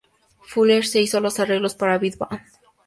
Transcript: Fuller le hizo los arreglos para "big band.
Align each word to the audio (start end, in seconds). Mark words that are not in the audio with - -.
Fuller 0.41 0.81
le 0.95 1.01
hizo 1.01 1.19
los 1.19 1.39
arreglos 1.39 1.75
para 1.75 1.99
"big 1.99 2.17
band. 2.17 2.41